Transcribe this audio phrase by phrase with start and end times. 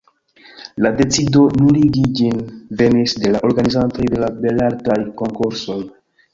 [0.85, 2.41] La decido nuligi ĝin
[2.81, 5.81] venis de la organizantoj de la Belartaj Konkursoj.